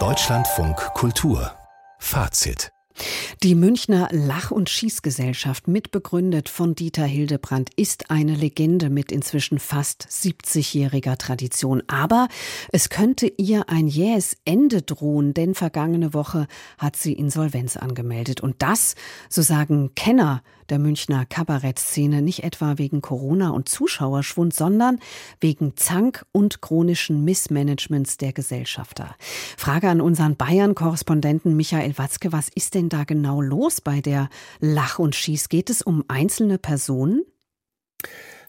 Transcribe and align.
Deutschlandfunk 0.00 0.76
Kultur 0.94 1.52
Fazit 2.00 2.72
die 3.42 3.54
Münchner 3.54 4.08
Lach- 4.12 4.52
und 4.52 4.70
Schießgesellschaft, 4.70 5.68
mitbegründet 5.68 6.48
von 6.48 6.74
Dieter 6.74 7.04
Hildebrandt, 7.04 7.70
ist 7.76 8.10
eine 8.10 8.34
Legende 8.34 8.88
mit 8.88 9.10
inzwischen 9.10 9.58
fast 9.58 10.06
70-jähriger 10.08 11.18
Tradition. 11.18 11.82
Aber 11.88 12.28
es 12.72 12.88
könnte 12.88 13.26
ihr 13.26 13.68
ein 13.68 13.88
jähes 13.88 14.36
Ende 14.44 14.82
drohen, 14.82 15.34
denn 15.34 15.54
vergangene 15.54 16.14
Woche 16.14 16.46
hat 16.78 16.96
sie 16.96 17.12
Insolvenz 17.12 17.76
angemeldet. 17.76 18.40
Und 18.40 18.62
das, 18.62 18.94
so 19.28 19.42
sagen 19.42 19.90
Kenner 19.96 20.42
der 20.70 20.78
Münchner 20.78 21.24
Kabarettszene 21.26 22.22
nicht 22.22 22.44
etwa 22.44 22.78
wegen 22.78 23.02
Corona 23.02 23.50
und 23.50 23.68
Zuschauerschwund, 23.68 24.54
sondern 24.54 24.98
wegen 25.40 25.76
Zank 25.76 26.24
und 26.32 26.60
chronischen 26.62 27.24
Missmanagements 27.24 28.16
der 28.16 28.32
Gesellschafter. 28.32 29.16
Frage 29.56 29.88
an 29.88 30.00
unseren 30.00 30.36
Bayern-Korrespondenten 30.36 31.56
Michael 31.56 31.96
Watzke, 31.98 32.32
was 32.32 32.48
ist 32.54 32.74
denn 32.74 32.88
da 32.88 33.04
genau 33.04 33.40
los 33.40 33.80
bei 33.80 34.00
der 34.00 34.28
Lach 34.60 34.98
und 34.98 35.14
Schieß? 35.14 35.48
Geht 35.48 35.70
es 35.70 35.82
um 35.82 36.04
einzelne 36.08 36.58
Personen? 36.58 37.22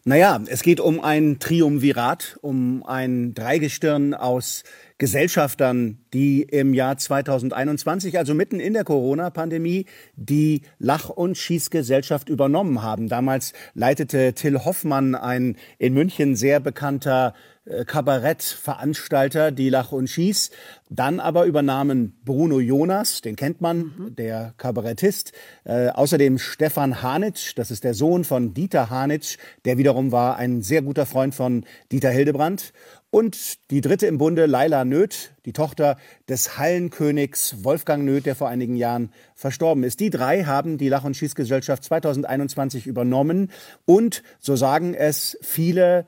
Naja, 0.08 0.40
es 0.46 0.62
geht 0.62 0.80
um 0.80 1.00
ein 1.00 1.40
Triumvirat, 1.40 2.38
um 2.42 2.84
ein 2.84 3.34
Dreigestirn 3.34 4.14
aus 4.14 4.64
Gesellschaftern, 4.98 5.98
die 6.14 6.44
im 6.44 6.74
Jahr 6.74 6.98
2021, 6.98 8.18
also 8.18 8.34
mitten 8.34 8.62
in 8.62 8.74
der 8.74 8.86
Corona-Pandemie, 8.86 9.86
die 10.16 10.62
Lach- 10.80 11.10
und 11.10 11.38
Schießgesellschaft 11.38 12.30
übernommen 12.30 12.82
haben. 12.82 13.10
Damals 13.10 13.52
leitete 13.74 14.34
Till 14.34 14.64
Hoffmann, 14.64 15.16
ein 15.16 15.58
in 15.80 15.94
München 15.94 16.38
sehr 16.38 16.62
bekannter 16.62 17.34
äh, 17.66 17.84
Kabarettveranstalter, 17.84 19.52
die 19.52 19.70
Lach 19.70 19.92
und 19.92 20.08
Schieß. 20.08 20.52
Dann 20.90 21.20
aber 21.20 21.46
übernahmen 21.46 22.18
Bruno 22.24 22.60
Jonas, 22.60 23.22
den 23.22 23.36
kennt 23.36 23.60
man, 23.60 23.94
mhm. 23.98 24.16
der 24.16 24.54
Kabarettist. 24.58 25.34
Äh, 25.64 25.90
außerdem 25.90 26.38
Stefan 26.38 27.02
Hanitsch, 27.02 27.54
das 27.56 27.72
ist 27.72 27.84
der 27.84 27.96
Sohn 27.96 28.24
von 28.24 28.54
Dieter 28.54 28.90
Hanitsch, 28.90 29.38
der 29.66 29.78
wiederum 29.78 30.12
war 30.12 30.38
ein 30.38 30.62
sehr 30.62 30.84
guter 30.84 31.06
Freund 31.06 31.34
von 31.34 31.66
Dieter 31.92 32.12
Hildebrandt. 32.12 32.72
Und 33.10 33.70
die 33.72 33.82
dritte 33.82 34.08
im 34.08 34.18
Bunde, 34.18 34.46
Laila 34.46 34.84
Nöth, 34.84 35.34
die 35.46 35.54
Tochter 35.54 35.98
des 36.28 36.58
Hallenkönigs 36.58 37.64
Wolfgang 37.64 38.04
Nöth, 38.04 38.26
der 38.26 38.36
vor 38.36 38.50
einigen 38.50 38.76
Jahren 38.76 39.10
verstorben 39.36 39.84
ist. 39.84 40.02
Die 40.02 40.10
drei 40.10 40.44
haben 40.44 40.78
die 40.78 40.90
Lach- 40.90 41.06
und 41.06 41.16
Schießgesellschaft 41.16 41.84
2021 41.84 42.88
übernommen 42.88 43.52
und, 43.86 44.22
so 44.40 44.56
sagen 44.56 44.94
es 44.94 45.38
viele 45.42 46.06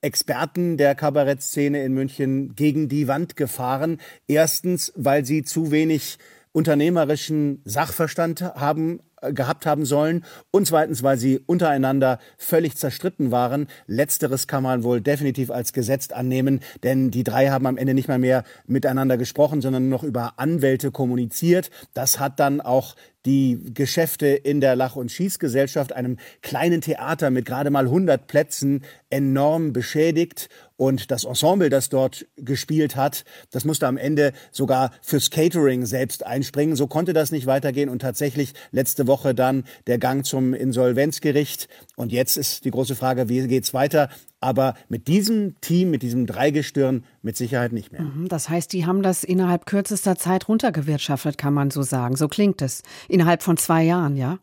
Experten 0.00 0.76
der 0.76 0.94
Kabarettszene 0.94 1.82
in 1.82 1.94
München, 1.94 2.54
gegen 2.54 2.88
die 2.88 3.08
Wand 3.08 3.36
gefahren. 3.36 3.98
Erstens, 4.28 4.92
weil 4.96 5.24
sie 5.24 5.42
zu 5.42 5.70
wenig 5.70 6.18
unternehmerischen 6.52 7.62
Sachverstand 7.64 8.42
haben 8.42 9.00
gehabt 9.32 9.66
haben 9.66 9.84
sollen 9.84 10.24
und 10.50 10.66
zweitens, 10.66 11.02
weil 11.02 11.18
sie 11.18 11.40
untereinander 11.46 12.18
völlig 12.36 12.76
zerstritten 12.76 13.30
waren. 13.30 13.68
Letzteres 13.86 14.46
kann 14.46 14.62
man 14.62 14.82
wohl 14.82 15.00
definitiv 15.00 15.50
als 15.50 15.72
gesetzt 15.72 16.12
annehmen, 16.12 16.60
denn 16.82 17.10
die 17.10 17.24
drei 17.24 17.48
haben 17.48 17.66
am 17.66 17.76
Ende 17.76 17.94
nicht 17.94 18.08
mal 18.08 18.18
mehr 18.18 18.44
miteinander 18.66 19.16
gesprochen, 19.16 19.60
sondern 19.60 19.88
nur 19.88 19.98
noch 19.98 20.04
über 20.04 20.34
Anwälte 20.38 20.90
kommuniziert. 20.90 21.70
Das 21.94 22.18
hat 22.18 22.40
dann 22.40 22.60
auch 22.60 22.96
die 23.26 23.58
Geschäfte 23.72 24.26
in 24.26 24.60
der 24.60 24.76
Lach- 24.76 24.96
und 24.96 25.10
Schießgesellschaft, 25.10 25.92
einem 25.92 26.18
kleinen 26.42 26.80
Theater 26.80 27.30
mit 27.30 27.46
gerade 27.46 27.70
mal 27.70 27.86
100 27.86 28.26
Plätzen, 28.26 28.84
enorm 29.10 29.72
beschädigt. 29.72 30.48
Und 30.76 31.10
das 31.10 31.24
Ensemble, 31.24 31.70
das 31.70 31.88
dort 31.88 32.26
gespielt 32.36 32.96
hat, 32.96 33.24
das 33.50 33.64
musste 33.64 33.86
am 33.86 33.96
Ende 33.96 34.32
sogar 34.50 34.90
fürs 35.02 35.30
Catering 35.30 35.86
selbst 35.86 36.26
einspringen. 36.26 36.74
So 36.76 36.86
konnte 36.86 37.12
das 37.12 37.30
nicht 37.30 37.46
weitergehen. 37.46 37.88
Und 37.88 38.00
tatsächlich 38.00 38.54
letzte 38.72 39.06
Woche 39.06 39.34
dann 39.34 39.64
der 39.86 39.98
Gang 39.98 40.26
zum 40.26 40.52
Insolvenzgericht. 40.52 41.68
Und 41.96 42.12
jetzt 42.12 42.36
ist 42.36 42.64
die 42.64 42.72
große 42.72 42.96
Frage, 42.96 43.28
wie 43.28 43.46
geht's 43.46 43.72
weiter? 43.72 44.10
Aber 44.44 44.74
mit 44.88 45.08
diesem 45.08 45.58
Team, 45.60 45.90
mit 45.90 46.02
diesem 46.02 46.26
Dreigestirn 46.26 47.04
mit 47.22 47.36
Sicherheit 47.36 47.72
nicht 47.72 47.92
mehr. 47.92 48.02
Mhm, 48.02 48.28
das 48.28 48.48
heißt, 48.48 48.72
die 48.72 48.86
haben 48.86 49.02
das 49.02 49.24
innerhalb 49.24 49.66
kürzester 49.66 50.16
Zeit 50.16 50.48
runtergewirtschaftet, 50.48 51.38
kann 51.38 51.54
man 51.54 51.70
so 51.70 51.82
sagen. 51.82 52.16
So 52.16 52.28
klingt 52.28 52.60
es. 52.62 52.82
Innerhalb 53.08 53.42
von 53.42 53.56
zwei 53.56 53.82
Jahren, 53.82 54.16
ja? 54.16 54.38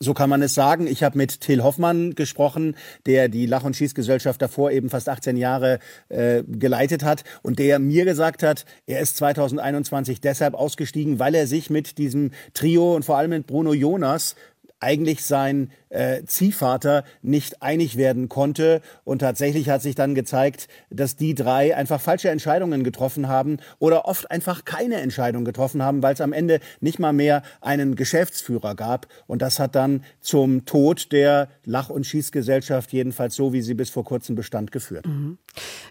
So 0.00 0.14
kann 0.14 0.30
man 0.30 0.42
es 0.42 0.54
sagen. 0.54 0.86
Ich 0.86 1.02
habe 1.02 1.18
mit 1.18 1.40
Till 1.40 1.62
Hoffmann 1.62 2.14
gesprochen, 2.14 2.76
der 3.04 3.28
die 3.28 3.46
Lach- 3.46 3.64
und 3.64 3.74
Schießgesellschaft 3.74 4.40
davor 4.40 4.70
eben 4.70 4.90
fast 4.90 5.08
18 5.08 5.36
Jahre 5.36 5.80
äh, 6.08 6.44
geleitet 6.46 7.02
hat 7.02 7.24
und 7.42 7.58
der 7.58 7.80
mir 7.80 8.04
gesagt 8.04 8.44
hat, 8.44 8.64
er 8.86 9.00
ist 9.00 9.16
2021 9.16 10.20
deshalb 10.20 10.54
ausgestiegen, 10.54 11.18
weil 11.18 11.34
er 11.34 11.48
sich 11.48 11.68
mit 11.68 11.98
diesem 11.98 12.30
Trio 12.54 12.94
und 12.94 13.04
vor 13.04 13.18
allem 13.18 13.30
mit 13.30 13.48
Bruno 13.48 13.74
Jonas 13.74 14.36
eigentlich 14.80 15.24
sein 15.24 15.70
äh, 15.90 16.24
Ziehvater 16.24 17.04
nicht 17.22 17.62
einig 17.62 17.96
werden 17.96 18.28
konnte. 18.28 18.80
Und 19.04 19.20
tatsächlich 19.20 19.68
hat 19.70 19.82
sich 19.82 19.94
dann 19.94 20.14
gezeigt, 20.14 20.68
dass 20.90 21.16
die 21.16 21.34
drei 21.34 21.76
einfach 21.76 22.00
falsche 22.00 22.30
Entscheidungen 22.30 22.84
getroffen 22.84 23.28
haben 23.28 23.58
oder 23.78 24.06
oft 24.06 24.30
einfach 24.30 24.64
keine 24.64 24.96
Entscheidung 24.96 25.44
getroffen 25.44 25.82
haben, 25.82 26.02
weil 26.02 26.14
es 26.14 26.20
am 26.20 26.32
Ende 26.32 26.60
nicht 26.80 26.98
mal 26.98 27.12
mehr 27.12 27.42
einen 27.60 27.96
Geschäftsführer 27.96 28.74
gab. 28.74 29.06
Und 29.26 29.42
das 29.42 29.58
hat 29.58 29.74
dann 29.74 30.04
zum 30.20 30.64
Tod 30.64 31.12
der 31.12 31.48
Lach- 31.64 31.90
und 31.90 32.06
Schießgesellschaft, 32.06 32.92
jedenfalls 32.92 33.34
so, 33.34 33.52
wie 33.52 33.62
sie 33.62 33.74
bis 33.74 33.90
vor 33.90 34.04
kurzem 34.04 34.34
bestand, 34.34 34.72
geführt. 34.72 35.06
Mhm. 35.06 35.38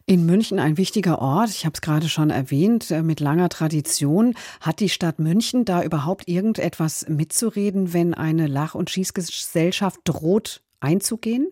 In 0.06 0.26
München 0.26 0.60
ein 0.60 0.78
wichtiger 0.78 1.20
Ort, 1.20 1.50
ich 1.50 1.66
habe 1.66 1.74
es 1.74 1.82
gerade 1.82 2.08
schon 2.08 2.30
erwähnt, 2.30 2.92
äh, 2.92 3.02
mit 3.02 3.20
langer 3.20 3.50
Tradition. 3.50 4.36
Hat 4.62 4.80
die 4.80 4.90
Stadt 4.90 5.20
München 5.20 5.66
da 5.66 5.84
überhaupt 5.84 6.28
irgendetwas 6.28 7.06
mitzureden, 7.10 7.94
wenn 7.94 8.14
eine 8.14 8.48
Lach- 8.48 8.76
und 8.76 8.90
Schießgesellschaft 8.90 9.87
Gesellschaft 9.88 10.02
droht 10.04 10.62
einzugehen? 10.80 11.50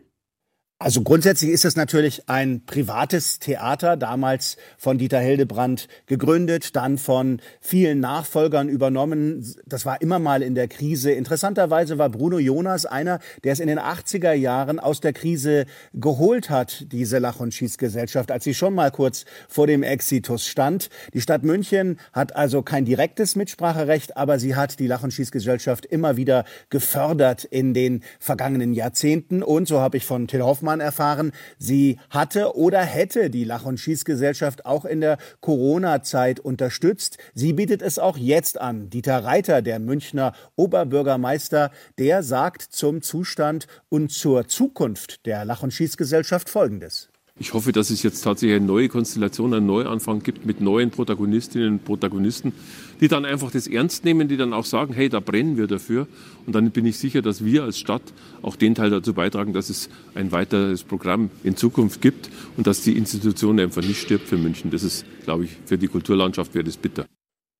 Also 0.77 1.03
grundsätzlich 1.03 1.51
ist 1.51 1.63
es 1.63 1.77
natürlich 1.77 2.27
ein 2.27 2.65
privates 2.65 3.39
Theater, 3.39 3.95
damals 3.95 4.57
von 4.77 4.97
Dieter 4.97 5.21
Hildebrandt 5.21 5.87
gegründet, 6.05 6.75
dann 6.75 6.97
von 6.97 7.39
vielen 7.61 8.01
Nachfolgern 8.01 8.67
übernommen. 8.67 9.55
Das 9.65 9.85
war 9.85 10.01
immer 10.01 10.19
mal 10.19 10.43
in 10.43 10.53
der 10.53 10.67
Krise. 10.67 11.13
Interessanterweise 11.13 11.97
war 11.97 12.09
Bruno 12.09 12.39
Jonas 12.39 12.85
einer, 12.85 13.19
der 13.45 13.53
es 13.53 13.61
in 13.61 13.69
den 13.69 13.79
80er 13.79 14.33
Jahren 14.33 14.81
aus 14.81 14.99
der 14.99 15.13
Krise 15.13 15.65
geholt 15.93 16.49
hat, 16.49 16.87
diese 16.91 17.19
Lach- 17.19 17.39
und 17.39 17.53
Schießgesellschaft, 17.53 18.29
als 18.29 18.43
sie 18.43 18.53
schon 18.53 18.75
mal 18.75 18.91
kurz 18.91 19.23
vor 19.47 19.67
dem 19.67 19.81
Exitus 19.81 20.45
stand. 20.45 20.89
Die 21.13 21.21
Stadt 21.21 21.43
München 21.43 22.01
hat 22.11 22.35
also 22.35 22.63
kein 22.63 22.83
direktes 22.83 23.37
Mitspracherecht, 23.37 24.17
aber 24.17 24.39
sie 24.39 24.57
hat 24.57 24.77
die 24.79 24.87
Lach- 24.87 25.03
und 25.03 25.11
Schießgesellschaft 25.11 25.85
immer 25.85 26.17
wieder 26.17 26.43
gefördert 26.69 27.45
in 27.45 27.73
den 27.73 28.03
vergangenen 28.19 28.73
Jahrzehnten. 28.73 29.41
Und 29.41 29.69
so 29.69 29.79
habe 29.79 29.95
ich 29.95 30.05
von 30.05 30.27
Till 30.27 30.41
Hoffmann 30.41 30.64
Hoffmann 30.65 30.79
erfahren, 30.79 31.31
sie 31.59 31.99
hatte 32.09 32.55
oder 32.55 32.81
hätte 32.81 33.29
die 33.29 33.43
Lach- 33.43 33.65
und 33.65 33.79
Schießgesellschaft 33.79 34.65
auch 34.65 34.83
in 34.83 34.99
der 34.99 35.17
Corona-Zeit 35.41 36.39
unterstützt. 36.39 37.19
Sie 37.35 37.53
bietet 37.53 37.83
es 37.83 37.99
auch 37.99 38.17
jetzt 38.17 38.59
an. 38.59 38.89
Dieter 38.89 39.23
Reiter, 39.23 39.61
der 39.61 39.77
Münchner 39.77 40.33
Oberbürgermeister, 40.55 41.69
der 41.99 42.23
sagt 42.23 42.63
zum 42.63 43.03
Zustand 43.03 43.67
und 43.89 44.11
zur 44.11 44.47
Zukunft 44.47 45.27
der 45.27 45.45
Lach- 45.45 45.61
und 45.61 45.71
Schießgesellschaft 45.71 46.49
Folgendes. 46.49 47.09
Ich 47.37 47.53
hoffe, 47.53 47.73
dass 47.73 47.89
es 47.89 48.01
jetzt 48.01 48.21
tatsächlich 48.21 48.55
eine 48.55 48.65
neue 48.65 48.87
Konstellation, 48.87 49.53
einen 49.53 49.65
Neuanfang 49.65 50.23
gibt 50.23 50.45
mit 50.45 50.61
neuen 50.61 50.89
Protagonistinnen 50.89 51.73
und 51.73 51.83
Protagonisten, 51.83 52.53
die 53.01 53.09
dann 53.09 53.25
einfach 53.25 53.51
das 53.51 53.67
ernst 53.67 54.05
nehmen, 54.05 54.29
die 54.29 54.37
dann 54.37 54.53
auch 54.53 54.63
sagen, 54.63 54.93
hey, 54.93 55.09
da 55.09 55.19
brennen 55.19 55.57
wir 55.57 55.67
dafür. 55.67 56.07
Und 56.45 56.55
dann 56.55 56.71
bin 56.71 56.85
ich 56.85 56.97
sicher, 56.97 57.21
dass 57.21 57.43
wir 57.43 57.63
als 57.63 57.77
Stadt 57.77 58.03
auch 58.41 58.55
den 58.55 58.73
Teil 58.73 58.89
dazu 58.89 59.13
beitragen, 59.13 59.51
dass 59.51 59.69
es 59.69 59.89
ein 60.13 60.31
weiteres 60.31 60.83
Programm 60.83 61.29
in 61.43 61.57
Zukunft 61.57 62.01
gibt 62.01 62.29
und 62.55 62.67
dass 62.67 62.83
die 62.83 62.95
Institution 62.95 63.59
einfach 63.59 63.81
nicht 63.81 63.99
stirbt 63.99 64.29
für 64.29 64.37
München. 64.37 64.71
Das 64.71 64.83
ist, 64.83 65.05
glaube 65.25 65.43
ich, 65.43 65.57
für 65.65 65.77
die 65.77 65.89
Kulturlandschaft 65.89 66.55
wäre 66.55 66.63
das 66.63 66.77
bitter. 66.77 67.05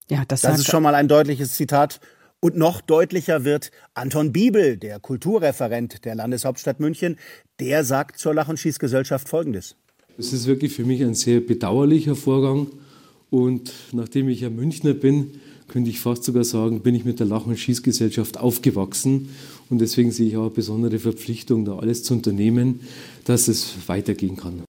Ja, 0.10 0.24
das, 0.26 0.40
das 0.42 0.60
ist 0.60 0.68
schon 0.68 0.84
mal 0.84 0.96
ein 0.96 1.10
deutliches 1.10 1.54
Zitat 1.54 2.00
und 2.46 2.56
noch 2.58 2.82
deutlicher 2.82 3.44
wird 3.44 3.72
Anton 3.96 4.32
Biebel, 4.32 4.78
der 4.78 5.00
Kulturreferent 5.00 6.06
der 6.06 6.14
Landeshauptstadt 6.14 6.80
München, 6.80 7.18
der 7.60 7.84
sagt 7.84 8.20
zur 8.20 8.36
Lach- 8.36 8.50
und 8.50 8.60
Schießgesellschaft 8.60 9.28
Folgendes. 9.28 9.76
Es 10.20 10.32
ist 10.32 10.46
wirklich 10.46 10.72
für 10.72 10.86
mich 10.86 11.04
ein 11.04 11.16
sehr 11.16 11.40
bedauerlicher 11.40 12.16
Vorgang. 12.16 12.68
Und 13.32 13.74
nachdem 13.94 14.30
ich 14.30 14.42
ja 14.42 14.52
Münchner 14.52 14.94
bin, 14.94 15.40
könnte 15.68 15.90
ich 15.90 16.00
fast 16.00 16.24
sogar 16.24 16.44
sagen, 16.44 16.82
bin 16.82 16.94
ich 16.94 17.04
mit 17.04 17.20
der 17.20 17.26
Lach- 17.26 17.48
und 17.48 17.58
Schießgesellschaft 17.58 18.38
aufgewachsen. 18.38 19.30
Und 19.72 19.82
deswegen 19.82 20.12
sehe 20.12 20.28
ich 20.28 20.38
auch 20.38 20.42
eine 20.42 20.52
besondere 20.52 21.00
Verpflichtung, 21.00 21.66
da 21.66 21.80
alles 21.80 22.04
zu 22.04 22.14
unternehmen, 22.14 22.82
dass 23.24 23.48
es 23.48 23.74
weitergehen 23.88 24.38
kann. 24.38 24.62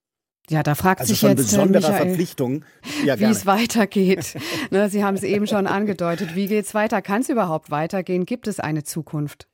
Ja, 0.49 0.63
da 0.63 0.75
fragt 0.75 1.01
also 1.01 1.13
sich 1.13 1.23
jetzt 1.23 1.37
besonderer 1.37 1.89
Michael, 1.89 2.07
Verpflichtung, 2.07 2.65
ja, 3.05 3.19
wie 3.19 3.25
es 3.25 3.47
weitergeht. 3.47 4.37
ne, 4.71 4.89
Sie 4.89 5.03
haben 5.03 5.17
es 5.17 5.25
eben 5.25 5.47
schon 5.47 5.67
angedeutet. 5.67 6.37
Wie 6.37 6.47
geht 6.47 6.67
es 6.67 6.75
weiter? 6.75 7.03
Kann 7.03 7.23
es 7.23 7.29
überhaupt 7.29 7.71
weitergehen? 7.71 8.27
Gibt 8.27 8.47
es 8.47 8.61
eine 8.61 8.85
Zukunft? 8.85 9.49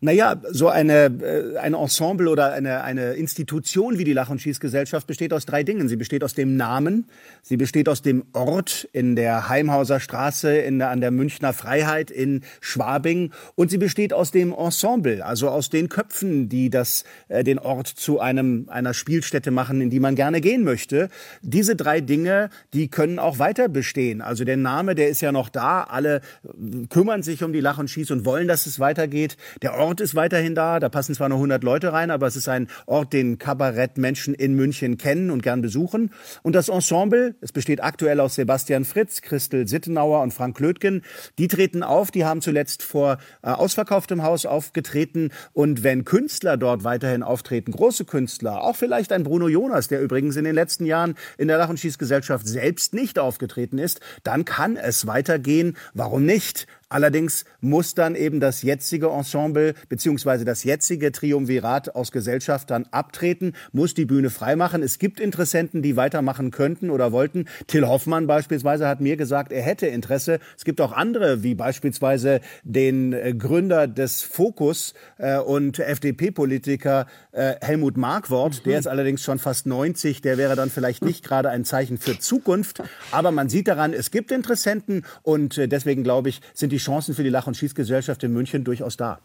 Naja, 0.00 0.40
so 0.50 0.68
eine, 0.68 1.06
äh, 1.06 1.58
ein 1.58 1.74
Ensemble 1.74 2.28
oder 2.28 2.52
eine, 2.52 2.82
eine 2.82 3.12
Institution 3.12 3.98
wie 3.98 4.04
die 4.04 4.12
Lach- 4.12 4.30
und 4.30 4.40
Schießgesellschaft 4.40 5.06
besteht 5.06 5.32
aus 5.32 5.46
drei 5.46 5.62
Dingen. 5.62 5.88
Sie 5.88 5.96
besteht 5.96 6.24
aus 6.24 6.34
dem 6.34 6.56
Namen, 6.56 7.06
sie 7.42 7.56
besteht 7.56 7.88
aus 7.88 8.02
dem 8.02 8.24
Ort 8.32 8.88
in 8.92 9.16
der 9.16 9.48
Heimhauser 9.48 10.00
Straße 10.00 10.56
in 10.56 10.78
der, 10.78 10.90
an 10.90 11.00
der 11.00 11.10
Münchner 11.10 11.52
Freiheit 11.52 12.10
in 12.10 12.42
Schwabing 12.60 13.32
und 13.54 13.70
sie 13.70 13.78
besteht 13.78 14.12
aus 14.12 14.30
dem 14.30 14.52
Ensemble, 14.52 15.24
also 15.24 15.48
aus 15.48 15.70
den 15.70 15.88
Köpfen, 15.88 16.48
die 16.48 16.70
das, 16.70 17.04
äh, 17.28 17.44
den 17.44 17.58
Ort 17.58 17.88
zu 17.88 18.20
einem, 18.20 18.68
einer 18.68 18.94
Spielstätte 18.94 19.50
machen, 19.50 19.80
in 19.80 19.90
die 19.90 20.00
man 20.00 20.14
gerne 20.14 20.40
gehen 20.40 20.64
möchte. 20.64 21.08
Diese 21.42 21.76
drei 21.76 22.00
Dinge, 22.00 22.50
die 22.72 22.88
können 22.88 23.18
auch 23.18 23.38
weiter 23.38 23.68
bestehen. 23.68 24.20
Also 24.20 24.44
der 24.44 24.56
Name, 24.56 24.94
der 24.94 25.08
ist 25.08 25.20
ja 25.20 25.32
noch 25.32 25.48
da. 25.48 25.84
Alle 25.84 26.16
äh, 26.44 26.86
kümmern 26.88 27.22
sich 27.22 27.42
um 27.42 27.52
die 27.52 27.60
Lach- 27.60 27.78
und 27.78 27.88
Schieß 27.88 28.10
und 28.10 28.24
wollen, 28.24 28.48
dass 28.48 28.66
es 28.66 28.80
weitergeht. 28.80 29.36
Der 29.62 29.72
Ort 29.82 30.00
ist 30.00 30.14
weiterhin 30.14 30.54
da. 30.54 30.80
Da 30.80 30.88
passen 30.88 31.14
zwar 31.14 31.28
nur 31.28 31.38
100 31.38 31.64
Leute 31.64 31.92
rein, 31.92 32.10
aber 32.10 32.26
es 32.26 32.36
ist 32.36 32.48
ein 32.48 32.68
Ort, 32.86 33.12
den 33.12 33.38
Kabarettmenschen 33.38 34.34
in 34.34 34.54
München 34.54 34.96
kennen 34.96 35.30
und 35.30 35.42
gern 35.42 35.62
besuchen. 35.62 36.10
Und 36.42 36.54
das 36.54 36.68
Ensemble, 36.68 37.34
es 37.40 37.52
besteht 37.52 37.82
aktuell 37.82 38.20
aus 38.20 38.34
Sebastian 38.34 38.84
Fritz, 38.84 39.22
Christel 39.22 39.66
Sittenauer 39.68 40.22
und 40.22 40.32
Frank 40.32 40.58
Lötgen. 40.60 41.02
Die 41.38 41.48
treten 41.48 41.82
auf. 41.82 42.10
Die 42.10 42.24
haben 42.24 42.40
zuletzt 42.40 42.82
vor 42.82 43.18
äh, 43.42 43.48
ausverkauftem 43.48 44.22
Haus 44.22 44.46
aufgetreten. 44.46 45.30
Und 45.52 45.82
wenn 45.82 46.04
Künstler 46.04 46.56
dort 46.56 46.84
weiterhin 46.84 47.22
auftreten, 47.22 47.72
große 47.72 48.04
Künstler, 48.04 48.62
auch 48.62 48.76
vielleicht 48.76 49.12
ein 49.12 49.24
Bruno 49.24 49.48
Jonas, 49.48 49.88
der 49.88 50.00
übrigens 50.00 50.36
in 50.36 50.44
den 50.44 50.54
letzten 50.54 50.86
Jahren 50.86 51.14
in 51.38 51.48
der 51.48 51.58
Lach- 51.58 51.70
und 51.70 51.80
Schießgesellschaft 51.80 52.46
selbst 52.46 52.94
nicht 52.94 53.18
aufgetreten 53.18 53.78
ist, 53.78 54.00
dann 54.22 54.44
kann 54.44 54.76
es 54.76 55.06
weitergehen. 55.06 55.76
Warum 55.94 56.24
nicht? 56.24 56.66
Allerdings 56.92 57.46
muss 57.62 57.94
dann 57.94 58.14
eben 58.14 58.38
das 58.38 58.60
jetzige 58.60 59.08
Ensemble 59.08 59.71
beziehungsweise 59.88 60.44
das 60.44 60.64
jetzige 60.64 61.12
Triumvirat 61.12 61.94
aus 61.94 62.12
Gesellschaftern 62.12 62.86
abtreten, 62.90 63.52
muss 63.72 63.94
die 63.94 64.04
Bühne 64.04 64.30
freimachen. 64.30 64.82
Es 64.82 64.98
gibt 64.98 65.20
Interessenten, 65.20 65.82
die 65.82 65.96
weitermachen 65.96 66.50
könnten 66.50 66.90
oder 66.90 67.12
wollten. 67.12 67.46
Till 67.66 67.86
Hoffmann 67.86 68.26
beispielsweise 68.26 68.86
hat 68.88 69.00
mir 69.00 69.16
gesagt, 69.16 69.52
er 69.52 69.62
hätte 69.62 69.86
Interesse. 69.86 70.38
Es 70.56 70.64
gibt 70.64 70.80
auch 70.80 70.92
andere, 70.92 71.42
wie 71.42 71.54
beispielsweise 71.54 72.40
den 72.62 73.12
äh, 73.12 73.34
Gründer 73.34 73.86
des 73.86 74.22
Fokus 74.22 74.94
äh, 75.18 75.38
und 75.38 75.78
FDP-Politiker 75.78 77.06
äh, 77.32 77.54
Helmut 77.60 77.96
Markwort. 77.96 78.60
Mhm. 78.60 78.70
Der 78.70 78.78
ist 78.78 78.86
allerdings 78.86 79.22
schon 79.22 79.38
fast 79.38 79.66
90. 79.66 80.20
Der 80.22 80.38
wäre 80.38 80.56
dann 80.56 80.70
vielleicht 80.70 81.04
nicht 81.04 81.24
gerade 81.24 81.50
ein 81.50 81.64
Zeichen 81.64 81.98
für 81.98 82.18
Zukunft. 82.18 82.82
Aber 83.10 83.30
man 83.30 83.48
sieht 83.48 83.68
daran, 83.68 83.92
es 83.92 84.10
gibt 84.10 84.30
Interessenten 84.30 85.04
und 85.22 85.58
äh, 85.58 85.68
deswegen 85.68 86.02
glaube 86.02 86.28
ich, 86.28 86.40
sind 86.54 86.70
die 86.70 86.78
Chancen 86.78 87.14
für 87.14 87.22
die 87.22 87.30
Lach- 87.30 87.46
und 87.46 87.56
Schießgesellschaft 87.56 88.22
in 88.24 88.32
München 88.32 88.64
durchaus 88.64 88.96
da. 88.96 89.20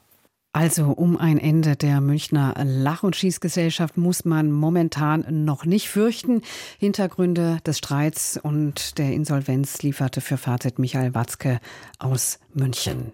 Also 0.57 0.85
um 0.85 1.17
ein 1.17 1.37
Ende 1.37 1.75
der 1.75 2.01
Münchner 2.01 2.55
Lach- 2.65 3.03
und 3.03 3.15
Schießgesellschaft 3.15 3.95
muss 3.95 4.25
man 4.25 4.51
momentan 4.51 5.23
noch 5.45 5.65
nicht 5.65 5.87
fürchten. 5.87 6.41
Hintergründe 6.79 7.59
des 7.63 7.77
Streits 7.77 8.39
und 8.41 8.97
der 8.97 9.13
Insolvenz 9.13 9.83
lieferte 9.83 10.19
für 10.19 10.37
Fazit 10.37 10.79
Michael 10.79 11.13
Watzke 11.13 11.59
aus 11.99 12.39
München. 12.55 13.11